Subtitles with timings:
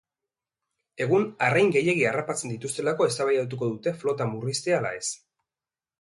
[1.05, 5.07] Egun arrain gehiegi harrapatzen dituztelako eztabaidatuko dute flota murriztea ala ez.